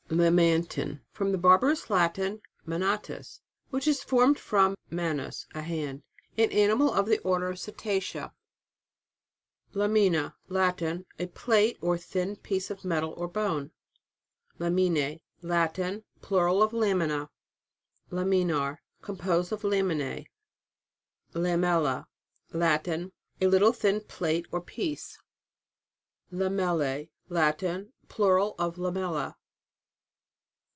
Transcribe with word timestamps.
LAMANTIN. 0.13 0.99
From 1.13 1.31
the 1.31 1.37
Barbarous 1.37 1.89
Lat 1.89 2.19
in, 2.19 2.41
manalus, 2.65 3.39
which 3.69 3.87
is 3.87 4.03
formed 4.03 4.37
from 4.37 4.75
manus, 4.89 5.47
a 5.55 5.61
hand. 5.61 6.03
An 6.37 6.51
animal 6.51 6.91
of 6.93 7.05
the 7.05 7.19
Order 7.19 7.49
of 7.51 7.55
Cetacea. 7.59 8.23
(See 8.33 9.73
page 9.73 9.75
124) 9.75 9.81
LAMINA. 9.81 10.35
Latin. 10.49 11.05
A 11.17 11.27
plate, 11.27 11.77
or 11.79 11.97
thin 11.97 12.35
piece 12.35 12.69
of 12.69 12.83
metal 12.83 13.13
or 13.15 13.29
bone. 13.29 13.71
LAMINAE. 14.59 15.21
Latin. 15.41 16.03
Plural 16.21 16.61
of 16.61 16.73
Lamina. 16.73 17.29
LAMINAR. 18.09 18.81
Composed 19.01 19.53
of 19.53 19.61
Laminae. 19.61 20.25
LAMELLA. 21.33 22.05
Latin. 22.51 23.13
A 23.39 23.47
little 23.47 23.71
thin 23.71 24.01
plate 24.01 24.45
or 24.51 24.59
piece. 24.59 25.17
LAMELLAE. 26.33 27.09
Latin. 27.29 27.93
Plural 28.09 28.55
of 28.59 28.75
Lamella. 28.75 29.35